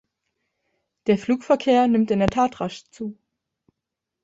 [1.05, 3.19] Der Flugverkehr nimmt in der Tat rasch zu.